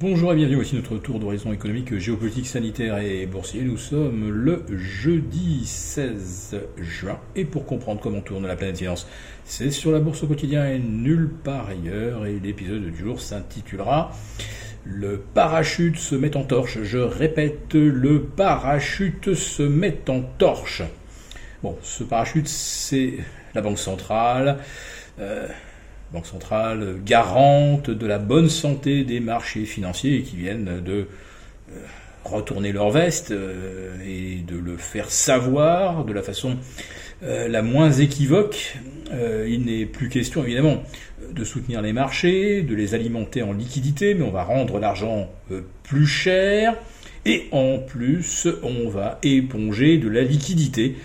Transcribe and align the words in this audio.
Bonjour 0.00 0.32
et 0.32 0.36
bienvenue, 0.36 0.54
voici 0.54 0.76
notre 0.76 0.96
tour 0.96 1.18
d'horizon 1.18 1.52
économique, 1.52 1.98
géopolitique, 1.98 2.46
sanitaire 2.46 2.98
et 2.98 3.26
boursier. 3.26 3.62
Nous 3.62 3.76
sommes 3.76 4.30
le 4.30 4.64
jeudi 4.70 5.66
16 5.66 6.56
juin 6.76 7.18
et 7.34 7.44
pour 7.44 7.66
comprendre 7.66 8.00
comment 8.00 8.20
tourne 8.20 8.46
la 8.46 8.54
planète 8.54 8.78
finance, 8.78 9.08
c'est 9.44 9.72
sur 9.72 9.90
la 9.90 9.98
bourse 9.98 10.22
au 10.22 10.28
quotidien 10.28 10.68
et 10.68 10.78
nulle 10.78 11.28
part 11.42 11.70
ailleurs 11.70 12.26
et 12.26 12.38
l'épisode 12.38 12.84
du 12.84 12.96
jour 12.96 13.20
s'intitulera 13.20 14.12
Le 14.84 15.18
parachute 15.18 15.96
se 15.96 16.14
met 16.14 16.36
en 16.36 16.44
torche. 16.44 16.80
Je 16.84 16.98
répète, 16.98 17.74
le 17.74 18.22
parachute 18.22 19.34
se 19.34 19.64
met 19.64 20.08
en 20.08 20.20
torche. 20.20 20.82
Bon, 21.64 21.76
ce 21.82 22.04
parachute 22.04 22.46
c'est 22.46 23.14
la 23.52 23.62
Banque 23.62 23.80
centrale. 23.80 24.58
Euh, 25.18 25.48
Banque 26.12 26.26
centrale 26.26 26.96
garante 27.04 27.90
de 27.90 28.06
la 28.06 28.18
bonne 28.18 28.48
santé 28.48 29.04
des 29.04 29.20
marchés 29.20 29.66
financiers 29.66 30.22
qui 30.22 30.36
viennent 30.36 30.80
de 30.82 31.06
euh, 31.70 31.74
retourner 32.24 32.72
leur 32.72 32.88
veste 32.88 33.30
euh, 33.30 33.94
et 34.06 34.40
de 34.40 34.56
le 34.56 34.78
faire 34.78 35.10
savoir 35.10 36.06
de 36.06 36.14
la 36.14 36.22
façon 36.22 36.56
euh, 37.22 37.46
la 37.48 37.60
moins 37.60 37.92
équivoque. 37.92 38.78
il 39.46 39.66
n'est 39.66 39.84
plus 39.84 40.08
question 40.08 40.42
évidemment 40.44 40.82
de 41.30 41.44
soutenir 41.44 41.82
les 41.82 41.92
marchés, 41.92 42.62
de 42.62 42.74
les 42.74 42.94
alimenter 42.94 43.42
en 43.42 43.52
liquidité, 43.52 44.14
mais 44.14 44.22
on 44.22 44.30
va 44.30 44.44
rendre 44.44 44.78
l'argent 44.78 45.30
plus 45.82 46.06
cher. 46.06 46.74
Et 47.26 47.48
en 47.52 47.78
plus, 47.78 48.48
on 48.62 48.88
va 48.88 49.18
éponger 49.22 49.98
de 49.98 50.08
la 50.08 50.22
liquidité 50.22 50.96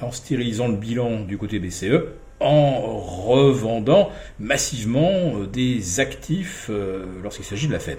en 0.00 0.10
stérilisant 0.10 0.68
le 0.68 0.76
bilan 0.76 1.20
du 1.20 1.38
côté 1.38 1.58
BCE 1.58 2.02
en 2.40 2.98
revendant 2.98 4.10
massivement 4.38 5.10
euh, 5.10 5.46
des 5.46 6.00
actifs 6.00 6.68
euh, 6.70 7.04
lorsqu'il 7.22 7.44
s'agit 7.44 7.68
de 7.68 7.72
la 7.72 7.78
Fed. 7.78 7.98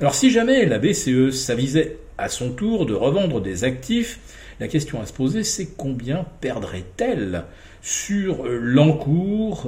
Alors 0.00 0.14
si 0.14 0.30
jamais 0.30 0.66
la 0.66 0.78
BCE 0.78 1.30
s'avisait 1.30 1.96
à 2.18 2.28
son 2.28 2.50
tour 2.50 2.86
de 2.86 2.94
revendre 2.94 3.40
des 3.40 3.64
actifs, 3.64 4.18
la 4.60 4.68
question 4.68 5.00
à 5.00 5.06
se 5.06 5.12
poser 5.12 5.44
c'est 5.44 5.70
combien 5.76 6.26
perdrait-elle 6.40 7.44
sur 7.82 8.44
euh, 8.44 8.58
l'encours 8.60 9.66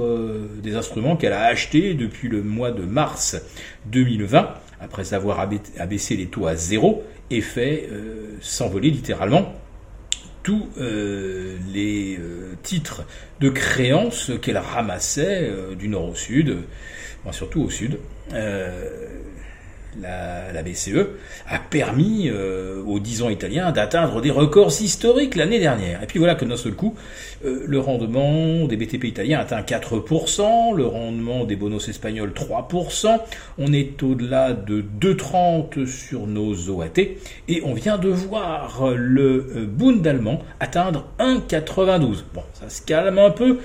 des 0.61 0.75
instruments 0.75 1.15
qu'elle 1.15 1.33
a 1.33 1.45
achetés 1.45 1.95
depuis 1.95 2.29
le 2.29 2.43
mois 2.43 2.71
de 2.71 2.83
mars 2.83 3.41
2020, 3.87 4.53
après 4.79 5.13
avoir 5.15 5.39
abaissé 5.39 6.15
les 6.15 6.27
taux 6.27 6.45
à 6.45 6.55
zéro 6.55 7.03
et 7.31 7.41
fait 7.41 7.89
s'envoler 8.41 8.91
littéralement 8.91 9.53
tous 10.43 10.69
euh, 10.77 11.57
les 11.73 12.17
euh, 12.17 12.55
titres 12.61 13.03
de 13.39 13.49
créances 13.49 14.31
qu'elle 14.41 14.57
ramassait 14.57 15.49
euh, 15.49 15.73
du 15.73 15.87
nord 15.87 16.09
au 16.09 16.15
sud, 16.15 16.57
surtout 17.31 17.63
au 17.63 17.69
sud 17.69 17.97
la, 20.01 20.63
BCE, 20.63 21.07
a 21.47 21.59
permis 21.59 22.29
euh, 22.29 22.81
aux 22.85 22.99
10 22.99 23.23
ans 23.23 23.29
italiens 23.29 23.71
d'atteindre 23.71 24.21
des 24.21 24.31
records 24.31 24.71
historiques 24.81 25.35
l'année 25.35 25.59
dernière. 25.59 26.01
Et 26.03 26.05
puis 26.05 26.19
voilà 26.19 26.35
que 26.35 26.45
d'un 26.45 26.57
seul 26.57 26.73
coup, 26.73 26.95
euh, 27.45 27.63
le 27.65 27.79
rendement 27.79 28.65
des 28.65 28.77
BTP 28.77 29.05
italiens 29.05 29.39
atteint 29.39 29.61
4%, 29.61 30.75
le 30.75 30.85
rendement 30.85 31.43
des 31.45 31.55
bonos 31.55 31.87
espagnols 31.87 32.31
3%, 32.31 33.19
on 33.57 33.73
est 33.73 34.01
au-delà 34.03 34.53
de 34.53 34.83
2,30 35.01 35.85
sur 35.85 36.27
nos 36.27 36.53
OAT, 36.69 36.99
et 37.47 37.61
on 37.65 37.73
vient 37.73 37.97
de 37.97 38.09
voir 38.09 38.91
le 38.95 39.47
euh, 39.55 39.65
Bund 39.65 40.05
allemand 40.05 40.39
atteindre 40.59 41.07
1,92. 41.19 42.23
Bon, 42.33 42.43
ça 42.53 42.69
se 42.69 42.81
calme 42.81 43.19
un 43.19 43.31
peu, 43.31 43.59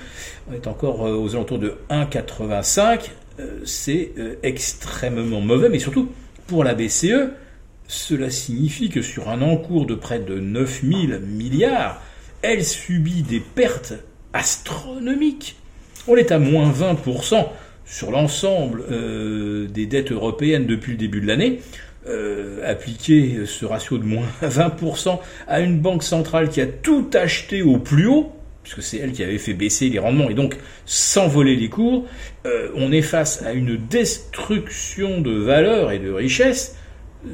on 0.50 0.54
est 0.54 0.66
encore 0.66 1.00
aux 1.00 1.34
alentours 1.34 1.58
de 1.58 1.74
1,85. 1.90 3.10
Euh, 3.40 3.60
c'est 3.64 4.12
euh, 4.18 4.34
extrêmement 4.42 5.40
mauvais, 5.40 5.68
mais 5.68 5.78
surtout 5.78 6.10
pour 6.46 6.64
la 6.64 6.74
BCE, 6.74 7.30
cela 7.86 8.30
signifie 8.30 8.88
que 8.88 9.02
sur 9.02 9.28
un 9.28 9.42
encours 9.42 9.86
de 9.86 9.94
près 9.94 10.18
de 10.18 10.38
9000 10.40 11.20
milliards, 11.24 12.02
elle 12.42 12.64
subit 12.64 13.22
des 13.22 13.40
pertes 13.40 13.94
astronomiques. 14.32 15.56
On 16.06 16.16
est 16.16 16.32
à 16.32 16.38
moins 16.38 16.70
20% 16.70 17.46
sur 17.84 18.10
l'ensemble 18.10 18.84
euh, 18.90 19.66
des 19.68 19.86
dettes 19.86 20.12
européennes 20.12 20.66
depuis 20.66 20.92
le 20.92 20.98
début 20.98 21.20
de 21.20 21.26
l'année. 21.26 21.60
appliquer 22.64 23.44
ce 23.44 23.66
ratio 23.66 23.98
de 23.98 24.04
moins 24.04 24.26
20% 24.42 25.18
à 25.46 25.60
une 25.60 25.78
banque 25.78 26.02
centrale 26.02 26.48
qui 26.48 26.60
a 26.60 26.66
tout 26.66 27.10
acheté 27.12 27.60
au 27.62 27.78
plus 27.78 28.06
haut, 28.06 28.32
puisque 28.68 28.86
c'est 28.86 28.98
elle 28.98 29.12
qui 29.12 29.22
avait 29.22 29.38
fait 29.38 29.54
baisser 29.54 29.88
les 29.88 29.98
rendements 29.98 30.28
et 30.28 30.34
donc 30.34 30.56
s'envoler 30.84 31.56
les 31.56 31.70
cours, 31.70 32.04
euh, 32.44 32.68
on 32.74 32.92
est 32.92 33.02
face 33.02 33.42
à 33.42 33.52
une 33.52 33.76
destruction 33.76 35.22
de 35.22 35.30
valeur 35.30 35.90
et 35.90 35.98
de 35.98 36.10
richesse 36.10 36.76
euh, 37.24 37.30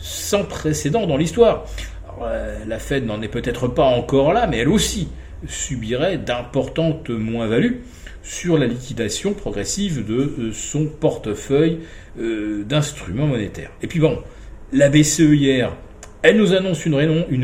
sans 0.00 0.44
précédent 0.44 1.06
dans 1.06 1.16
l'histoire. 1.16 1.66
Euh, 2.22 2.58
la 2.68 2.78
Fed 2.78 3.04
n'en 3.04 3.20
est 3.22 3.28
peut-être 3.28 3.66
pas 3.66 3.84
encore 3.84 4.32
là, 4.32 4.46
mais 4.46 4.58
elle 4.58 4.68
aussi 4.68 5.08
subirait 5.48 6.18
d'importantes 6.18 7.10
moins-values 7.10 7.80
sur 8.22 8.56
la 8.56 8.66
liquidation 8.66 9.34
progressive 9.34 10.06
de 10.06 10.52
son 10.52 10.86
portefeuille 10.86 11.80
d'instruments 12.16 13.26
monétaires. 13.26 13.72
Et 13.82 13.88
puis 13.88 13.98
bon, 13.98 14.22
la 14.72 14.88
BCE 14.88 15.32
hier 15.32 15.76
elle 16.22 16.36
nous 16.36 16.54
annonce 16.54 16.86
une 16.86 16.94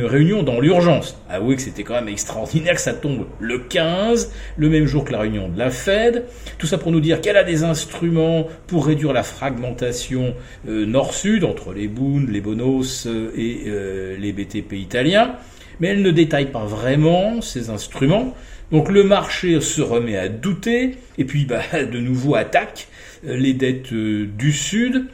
réunion, 0.04 0.42
dans 0.44 0.60
l'urgence. 0.60 1.20
Avouez 1.28 1.56
que 1.56 1.62
c'était 1.62 1.82
quand 1.82 1.94
même 1.94 2.08
extraordinaire 2.08 2.74
que 2.74 2.80
ça 2.80 2.92
tombe 2.92 3.26
le 3.40 3.58
15, 3.58 4.32
le 4.56 4.68
même 4.68 4.86
jour 4.86 5.04
que 5.04 5.10
la 5.10 5.18
réunion 5.18 5.48
de 5.48 5.58
la 5.58 5.70
Fed. 5.70 6.26
Tout 6.58 6.68
ça 6.68 6.78
pour 6.78 6.92
nous 6.92 7.00
dire 7.00 7.20
qu'elle 7.20 7.36
a 7.36 7.42
des 7.42 7.64
instruments 7.64 8.46
pour 8.68 8.86
réduire 8.86 9.12
la 9.12 9.24
fragmentation 9.24 10.32
euh, 10.68 10.86
nord-sud 10.86 11.42
entre 11.42 11.72
les 11.72 11.88
Bund, 11.88 12.28
les 12.30 12.40
Bonos 12.40 13.06
euh, 13.06 13.32
et 13.36 13.64
euh, 13.66 14.16
les 14.16 14.32
BTP 14.32 14.74
italiens. 14.74 15.34
Mais 15.80 15.88
elle 15.88 16.02
ne 16.02 16.12
détaille 16.12 16.52
pas 16.52 16.64
vraiment 16.64 17.40
ces 17.40 17.70
instruments. 17.70 18.34
Donc 18.70 18.90
le 18.90 19.02
marché 19.02 19.60
se 19.60 19.80
remet 19.80 20.16
à 20.16 20.28
douter 20.28 20.94
et 21.16 21.24
puis 21.24 21.46
bah, 21.46 21.62
de 21.72 21.98
nouveau 21.98 22.36
attaque 22.36 22.86
les 23.24 23.54
dettes 23.54 23.92
du 23.92 24.52
Sud. 24.52 25.06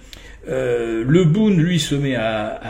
Euh, 0.49 1.05
le 1.07 1.25
Boone, 1.25 1.57
lui, 1.57 1.79
se 1.79 1.95
met 1.95 2.17
à, 2.17 2.61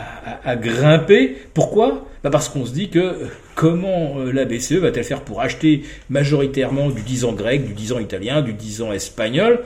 grimper. 0.55 1.35
Pourquoi? 1.53 2.07
Bah 2.23 2.29
Parce 2.31 2.49
qu'on 2.49 2.65
se 2.65 2.73
dit 2.73 2.89
que 2.89 2.99
euh, 2.99 3.13
comment 3.53 4.19
euh, 4.19 4.31
la 4.31 4.45
BCE 4.45 4.73
va-t-elle 4.73 5.03
faire 5.03 5.21
pour 5.21 5.41
acheter 5.41 5.83
majoritairement 6.09 6.89
du 6.89 7.01
10 7.01 7.25
ans 7.25 7.33
grec, 7.33 7.65
du 7.65 7.73
10 7.73 7.93
ans 7.93 7.99
italien, 7.99 8.41
du 8.41 8.53
10 8.53 8.81
ans 8.81 8.91
espagnol, 8.91 9.61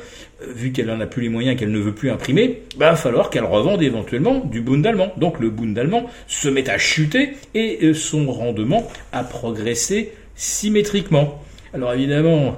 vu 0.46 0.72
qu'elle 0.72 0.88
n'en 0.88 1.00
a 1.00 1.06
plus 1.06 1.22
les 1.22 1.30
moyens, 1.30 1.58
qu'elle 1.58 1.72
ne 1.72 1.80
veut 1.80 1.94
plus 1.94 2.10
imprimer, 2.10 2.64
bah, 2.78 2.92
va 2.92 2.96
falloir 2.98 3.30
qu'elle 3.30 3.46
revende 3.46 3.82
éventuellement 3.82 4.40
du 4.44 4.62
Bund 4.62 4.86
allemand. 4.86 5.14
Donc 5.18 5.40
le 5.40 5.50
Bund 5.50 5.78
allemand 5.78 6.08
se 6.28 6.50
met 6.50 6.70
à 6.70 6.78
chuter 6.78 7.34
et 7.54 7.94
son 7.94 8.30
rendement 8.32 8.86
a 9.14 9.24
progressé 9.24 10.12
symétriquement. 10.36 11.42
Alors 11.74 11.94
évidemment, 11.94 12.58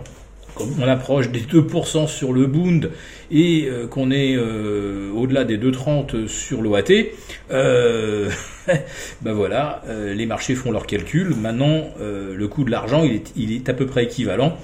comme 0.56 0.70
on 0.82 0.88
approche 0.88 1.30
des 1.30 1.42
2% 1.42 2.08
sur 2.08 2.34
le 2.34 2.48
Bund 2.48 2.92
et 3.32 3.66
euh, 3.68 3.88
qu'on 3.88 4.12
est 4.12 4.36
euh, 4.36 5.12
au-delà 5.14 5.44
des 5.44 5.58
2,30 5.58 6.28
sur 6.28 6.62
l'OAT, 6.62 6.84
euh, 7.52 8.30
ben 9.22 9.34
voilà, 9.34 9.84
les 9.88 10.26
marchés 10.26 10.56
font 10.56 10.72
leurs 10.72 10.86
calculs. 10.86 11.36
Maintenant, 11.36 11.90
le 12.00 12.48
coût 12.48 12.64
de 12.64 12.72
l'argent, 12.72 13.04
il 13.04 13.14
est, 13.14 13.32
il 13.36 13.52
est 13.52 13.70
à 13.70 13.74
peu 13.74 13.86
près 13.86 14.04
équivalent 14.04 14.58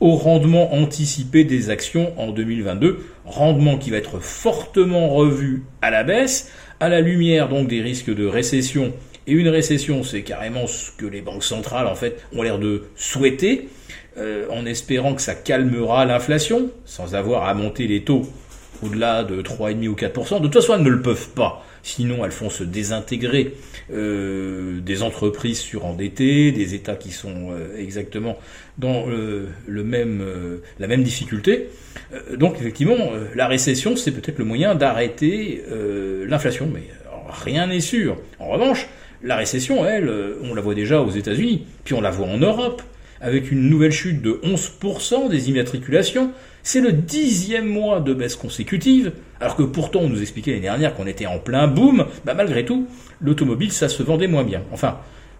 au 0.00 0.14
rendement 0.14 0.74
anticipé 0.74 1.44
des 1.44 1.68
actions 1.68 2.18
en 2.18 2.30
2022, 2.30 3.04
rendement 3.26 3.76
qui 3.76 3.90
va 3.90 3.98
être 3.98 4.18
fortement 4.18 5.10
revu 5.10 5.64
à 5.82 5.90
la 5.90 6.04
baisse, 6.04 6.50
à 6.80 6.88
la 6.88 7.00
lumière 7.00 7.48
donc 7.48 7.68
des 7.68 7.82
risques 7.82 8.12
de 8.14 8.26
récession. 8.26 8.94
Et 9.26 9.32
une 9.32 9.48
récession, 9.48 10.02
c'est 10.02 10.22
carrément 10.22 10.66
ce 10.66 10.90
que 10.92 11.04
les 11.04 11.20
banques 11.20 11.44
centrales 11.44 11.86
en 11.86 11.94
fait 11.94 12.24
ont 12.34 12.42
l'air 12.42 12.58
de 12.58 12.84
souhaiter. 12.96 13.68
Euh, 14.18 14.46
en 14.50 14.66
espérant 14.66 15.14
que 15.14 15.22
ça 15.22 15.36
calmera 15.36 16.04
l'inflation, 16.04 16.70
sans 16.84 17.14
avoir 17.14 17.44
à 17.44 17.54
monter 17.54 17.86
les 17.86 18.02
taux 18.02 18.26
au-delà 18.82 19.22
de 19.22 19.40
3,5 19.40 19.88
ou 19.88 19.94
4%. 19.94 20.38
De 20.38 20.44
toute 20.44 20.54
façon, 20.54 20.74
elles 20.74 20.82
ne 20.82 20.90
le 20.90 21.00
peuvent 21.00 21.28
pas. 21.28 21.64
Sinon, 21.84 22.24
elles 22.24 22.32
font 22.32 22.50
se 22.50 22.64
désintégrer 22.64 23.54
euh, 23.92 24.80
des 24.80 25.02
entreprises 25.04 25.60
surendettées, 25.60 26.50
des 26.50 26.74
États 26.74 26.96
qui 26.96 27.12
sont 27.12 27.52
euh, 27.52 27.78
exactement 27.78 28.36
dans 28.78 29.06
le 29.06 29.84
même, 29.84 30.24
la 30.78 30.86
même 30.86 31.02
difficulté. 31.02 31.68
donc, 32.34 32.56
effectivement, 32.58 33.10
la 33.34 33.46
récession, 33.46 33.94
c'est 33.94 34.10
peut-être 34.10 34.38
le 34.38 34.46
moyen 34.46 34.74
d'arrêter 34.74 35.62
l'inflation, 36.26 36.66
mais 36.72 36.84
rien 37.44 37.66
n'est 37.66 37.80
sûr. 37.80 38.16
En 38.38 38.48
revanche, 38.48 38.88
la 39.22 39.36
récession, 39.36 39.84
elle, 39.84 40.10
on 40.42 40.54
la 40.54 40.62
voit 40.62 40.74
déjà 40.74 41.02
aux 41.02 41.10
États-Unis, 41.10 41.66
puis 41.84 41.92
on 41.92 42.00
la 42.00 42.10
voit 42.10 42.26
en 42.26 42.38
Europe 42.38 42.80
avec 43.20 43.50
une 43.50 43.68
nouvelle 43.68 43.92
chute 43.92 44.22
de 44.22 44.40
11% 44.42 45.28
des 45.28 45.50
immatriculations. 45.50 46.32
C'est 46.62 46.80
le 46.80 46.92
dixième 46.92 47.66
mois 47.66 48.00
de 48.00 48.14
baisse 48.14 48.36
consécutive, 48.36 49.12
alors 49.40 49.56
que 49.56 49.62
pourtant 49.62 50.00
on 50.00 50.08
nous 50.08 50.20
expliquait 50.20 50.50
l'année 50.50 50.62
dernière 50.62 50.94
qu'on 50.94 51.06
était 51.06 51.26
en 51.26 51.38
plein 51.38 51.66
boom, 51.66 52.06
bah 52.24 52.34
malgré 52.34 52.64
tout, 52.64 52.86
l'automobile 53.20 53.72
ça 53.72 53.88
se 53.88 54.02
vendait 54.02 54.26
moins 54.26 54.44
bien. 54.44 54.62
Enfin, 54.72 54.98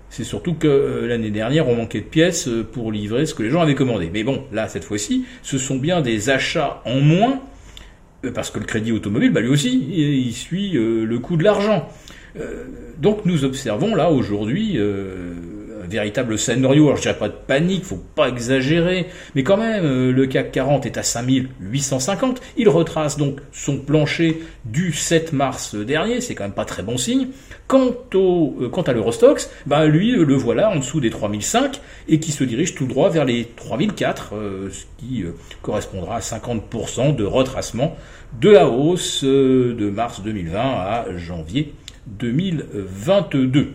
c'est 0.09 0.25
surtout 0.25 0.55
que 0.55 0.67
euh, 0.67 1.07
l'année 1.07 1.31
dernière 1.31 1.69
on 1.69 1.77
manquait 1.77 2.01
de 2.01 2.07
pièces 2.07 2.49
euh, 2.49 2.65
pour 2.65 2.91
livrer 2.91 3.27
ce 3.27 3.35
que 3.35 3.43
les 3.43 3.51
gens 3.51 3.61
avaient 3.61 3.75
commandé. 3.75 4.11
Mais 4.13 4.25
bon, 4.25 4.45
là 4.53 4.69
cette 4.69 4.85
fois-ci, 4.85 5.25
ce 5.43 5.59
sont 5.59 5.77
bien 5.77 6.01
des 6.01 6.31
achats 6.31 6.83
en 6.85 7.01
moins 7.01 7.41
parce 8.35 8.51
que 8.51 8.59
le 8.59 8.67
crédit 8.67 8.93
automobile, 8.93 9.33
bah 9.33 9.41
lui 9.41 9.49
aussi, 9.49 9.83
il 9.93 10.33
suit 10.35 10.73
le 10.73 11.19
coût 11.21 11.39
de 11.39 11.43
l'argent. 11.43 11.89
donc 12.99 13.25
nous 13.25 13.45
observons 13.45 13.95
là 13.95 14.11
aujourd'hui 14.11 14.79
véritable 15.91 16.39
scénario. 16.39 16.87
Alors 16.87 16.97
je 16.97 17.03
dirais 17.03 17.19
pas 17.19 17.29
de 17.29 17.35
panique, 17.35 17.85
faut 17.85 18.03
pas 18.15 18.29
exagérer, 18.29 19.07
mais 19.35 19.43
quand 19.43 19.57
même, 19.57 19.85
euh, 19.85 20.13
le 20.13 20.27
CAC 20.27 20.53
40 20.53 20.87
est 20.87 20.99
à 20.99 21.03
5850. 21.03 22.41
Il 22.57 22.69
retrace 22.69 23.17
donc 23.17 23.41
son 23.53 23.79
plancher 23.79 24.43
du 24.65 24.93
7 24.93 25.33
mars 25.33 25.75
dernier, 25.75 26.21
c'est 26.21 26.35
quand 26.35 26.45
même 26.45 26.53
pas 26.53 26.65
très 26.65 26.83
bon 26.83 26.97
signe. 26.97 27.29
Quant, 27.67 27.95
au, 28.15 28.57
euh, 28.61 28.69
quant 28.69 28.83
à 28.83 28.93
l'Eurostox, 28.93 29.51
bah 29.67 29.87
lui, 29.87 30.13
euh, 30.13 30.25
le 30.25 30.35
voilà 30.35 30.71
en 30.71 30.77
dessous 30.77 31.01
des 31.01 31.11
3005 31.11 31.81
et 32.09 32.19
qui 32.21 32.33
se 32.33 32.45
dirige 32.45 32.75
tout 32.75 32.87
droit 32.87 33.11
vers 33.11 33.25
les 33.25 33.45
3004, 33.57 34.33
ce 34.71 34.85
qui 34.99 35.25
correspondra 35.63 36.17
à 36.17 36.21
50% 36.21 37.15
de 37.15 37.25
retracement 37.25 37.97
de 38.41 38.51
la 38.51 38.69
hausse 38.69 39.25
de 39.25 39.91
mars 39.91 40.23
2020 40.23 40.59
à 40.61 41.05
janvier 41.17 41.75
2022. 42.07 43.73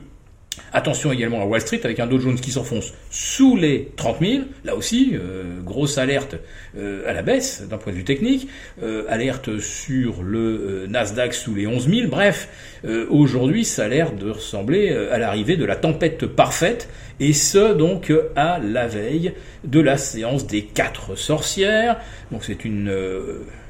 Attention 0.75 1.13
également 1.13 1.41
à 1.41 1.45
Wall 1.45 1.61
Street 1.61 1.79
avec 1.85 2.01
un 2.01 2.05
Dow 2.05 2.19
Jones 2.19 2.35
qui 2.35 2.51
s'enfonce 2.51 2.93
sous 3.09 3.55
les 3.55 3.93
30 3.95 4.17
000. 4.19 4.43
Là 4.65 4.75
aussi, 4.75 5.13
euh, 5.13 5.61
grosse 5.63 5.97
alerte 5.97 6.35
euh, 6.77 7.09
à 7.09 7.13
la 7.13 7.21
baisse 7.21 7.63
d'un 7.69 7.77
point 7.77 7.93
de 7.93 7.97
vue 7.97 8.03
technique. 8.03 8.49
Euh, 8.83 9.05
alerte 9.07 9.57
sur 9.59 10.21
le 10.21 10.85
Nasdaq 10.89 11.33
sous 11.33 11.55
les 11.55 11.65
11 11.65 11.87
000. 11.87 12.07
Bref, 12.09 12.49
aujourd'hui, 13.09 13.63
ça 13.63 13.85
a 13.85 13.87
l'air 13.87 14.11
de 14.11 14.29
ressembler 14.29 14.89
à 14.89 15.17
l'arrivée 15.17 15.55
de 15.55 15.63
la 15.63 15.77
tempête 15.77 16.25
parfaite. 16.25 16.89
Et 17.21 17.31
ce, 17.31 17.73
donc, 17.73 18.11
à 18.35 18.59
la 18.59 18.85
veille 18.85 19.31
de 19.63 19.79
la 19.79 19.95
séance 19.95 20.45
des 20.45 20.63
quatre 20.63 21.15
sorcières. 21.15 22.01
Donc 22.31 22.43
c'est 22.43 22.65
une 22.65 22.93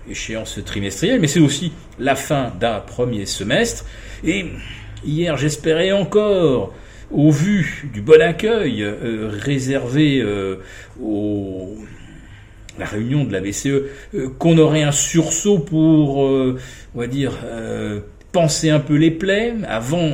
échéance 0.09 0.59
trimestrielle, 0.65 1.19
mais 1.19 1.27
c'est 1.27 1.39
aussi 1.39 1.71
la 1.99 2.15
fin 2.15 2.51
d'un 2.59 2.79
premier 2.79 3.27
semestre. 3.27 3.85
Et 4.23 4.47
Hier, 5.05 5.37
j'espérais 5.37 5.91
encore, 5.91 6.73
au 7.15 7.31
vu 7.31 7.87
du 7.93 8.01
bon 8.01 8.21
accueil 8.21 8.83
euh, 8.83 9.29
réservé 9.31 10.19
euh, 10.21 10.57
au 11.01 11.75
la 12.77 12.85
réunion 12.85 13.23
de 13.23 13.31
la 13.31 13.39
BCE, 13.39 13.67
euh, 13.67 14.29
qu'on 14.37 14.57
aurait 14.57 14.83
un 14.83 14.91
sursaut 14.91 15.59
pour, 15.59 16.17
on 16.17 16.57
va 16.93 17.07
dire, 17.07 17.31
penser 18.33 18.69
un 18.69 18.81
peu 18.81 18.95
les 18.95 19.11
plaies 19.11 19.53
avant 19.65 20.11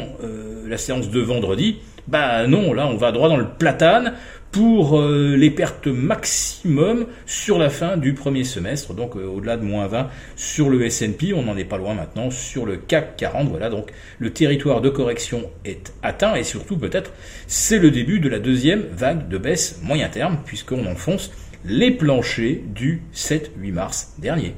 la 0.68 0.78
séance 0.78 1.10
de 1.10 1.20
vendredi. 1.20 1.78
Bah 2.08 2.46
non, 2.46 2.74
là 2.74 2.86
on 2.86 2.98
va 2.98 3.12
droit 3.12 3.30
dans 3.30 3.38
le 3.38 3.48
platane 3.58 4.14
pour 4.52 5.00
euh, 5.00 5.36
les 5.38 5.50
pertes 5.50 5.88
maximum 5.88 7.06
sur 7.26 7.58
la 7.58 7.70
fin 7.70 7.96
du 7.96 8.14
premier 8.14 8.44
semestre, 8.44 8.94
donc 8.94 9.16
euh, 9.16 9.26
au-delà 9.26 9.56
de 9.56 9.64
moins 9.64 9.88
20 9.88 10.10
sur 10.36 10.70
le 10.70 10.84
S&P, 10.86 11.34
on 11.34 11.44
n'en 11.44 11.56
est 11.56 11.66
pas 11.66 11.78
loin 11.78 11.94
maintenant 11.94 12.30
sur 12.32 12.66
le 12.66 12.76
CAC 12.76 13.16
40, 13.16 13.50
voilà, 13.50 13.70
donc 13.70 13.92
le 14.20 14.32
territoire 14.32 14.82
de 14.82 14.90
correction 14.90 15.50
est 15.64 15.94
atteint 16.04 16.36
et 16.36 16.44
surtout 16.44 16.78
peut-être 16.78 17.14
c'est 17.48 17.80
le 17.80 17.92
début 17.92 18.20
de 18.20 18.28
la 18.28 18.40
deuxième 18.40 18.84
vague 18.92 19.30
de 19.30 19.38
baisse 19.38 19.80
moyen 19.84 20.10
terme 20.10 20.40
puisqu'on 20.46 20.86
enfonce 20.86 21.32
les 21.64 21.92
planchers 21.92 22.60
du 22.66 23.04
7-8 23.16 23.72
mars 23.72 24.14
dernier. 24.20 24.54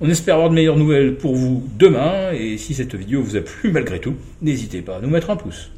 On 0.00 0.08
espère 0.08 0.36
avoir 0.36 0.48
de 0.48 0.54
meilleures 0.54 0.78
nouvelles 0.78 1.16
pour 1.16 1.36
vous 1.36 1.68
demain 1.78 2.32
et 2.32 2.56
si 2.56 2.74
cette 2.74 2.94
vidéo 2.94 3.22
vous 3.22 3.36
a 3.36 3.40
plu 3.40 3.70
malgré 3.70 4.00
tout, 4.00 4.16
n'hésitez 4.42 4.82
pas 4.82 4.96
à 4.96 5.00
nous 5.00 5.10
mettre 5.10 5.30
un 5.30 5.36
pouce. 5.36 5.70